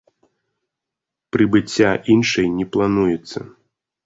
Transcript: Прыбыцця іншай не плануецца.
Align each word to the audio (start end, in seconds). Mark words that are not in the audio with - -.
Прыбыцця 1.37 1.91
іншай 2.15 2.47
не 2.57 2.65
плануецца. 2.79 3.39